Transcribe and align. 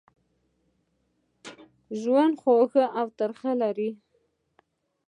ژوند 1.99 2.33
خوږې 2.41 2.83
ترخې 3.17 3.53
لري. 3.61 3.89